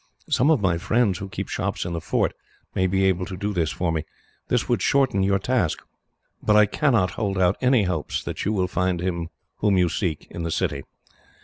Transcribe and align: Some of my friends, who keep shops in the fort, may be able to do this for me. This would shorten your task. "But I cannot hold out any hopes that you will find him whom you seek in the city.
Some 0.27 0.49
of 0.49 0.59
my 0.61 0.79
friends, 0.79 1.19
who 1.19 1.29
keep 1.29 1.47
shops 1.47 1.85
in 1.85 1.93
the 1.93 2.01
fort, 2.01 2.33
may 2.73 2.87
be 2.87 3.03
able 3.05 3.27
to 3.27 3.37
do 3.37 3.53
this 3.53 3.69
for 3.69 3.91
me. 3.91 4.03
This 4.47 4.67
would 4.67 4.81
shorten 4.81 5.21
your 5.21 5.37
task. 5.37 5.83
"But 6.41 6.55
I 6.55 6.65
cannot 6.65 7.11
hold 7.11 7.37
out 7.37 7.55
any 7.61 7.83
hopes 7.83 8.23
that 8.23 8.43
you 8.43 8.51
will 8.51 8.67
find 8.67 8.99
him 8.99 9.29
whom 9.57 9.77
you 9.77 9.89
seek 9.89 10.25
in 10.31 10.41
the 10.41 10.49
city. 10.49 10.81